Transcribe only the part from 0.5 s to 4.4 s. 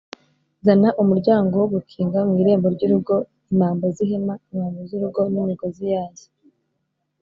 Zana Umuryango wo gukinga mu irembo ry’urugo imambo z’ihema